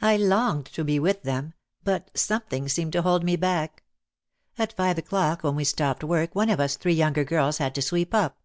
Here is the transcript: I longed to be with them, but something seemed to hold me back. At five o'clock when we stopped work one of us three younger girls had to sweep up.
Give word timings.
I 0.00 0.16
longed 0.16 0.66
to 0.72 0.82
be 0.82 0.98
with 0.98 1.22
them, 1.22 1.54
but 1.84 2.10
something 2.18 2.68
seemed 2.68 2.92
to 2.94 3.02
hold 3.02 3.22
me 3.22 3.36
back. 3.36 3.84
At 4.58 4.72
five 4.72 4.98
o'clock 4.98 5.44
when 5.44 5.54
we 5.54 5.62
stopped 5.62 6.02
work 6.02 6.34
one 6.34 6.50
of 6.50 6.58
us 6.58 6.74
three 6.76 6.94
younger 6.94 7.22
girls 7.22 7.58
had 7.58 7.72
to 7.76 7.82
sweep 7.82 8.12
up. 8.12 8.38